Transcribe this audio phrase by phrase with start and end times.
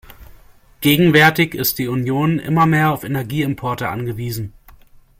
[0.81, 4.51] Gegenwärtig ist die Union immer mehr auf Energieimporte angewiesen.